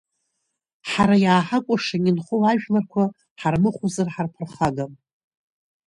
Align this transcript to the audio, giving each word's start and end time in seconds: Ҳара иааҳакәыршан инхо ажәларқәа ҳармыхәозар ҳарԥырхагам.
Ҳара 0.89 1.15
иааҳакәыршан 1.23 2.03
инхо 2.09 2.35
ажәларқәа 2.51 3.03
ҳармыхәозар 3.39 4.07
ҳарԥырхагам. 4.13 4.93